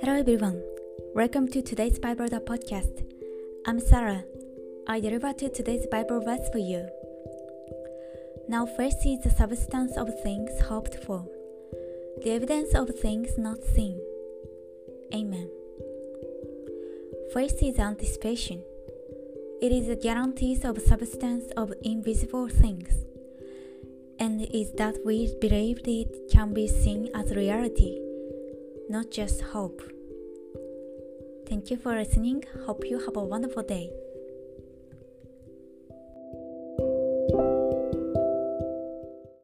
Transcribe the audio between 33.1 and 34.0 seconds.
a wonderful day.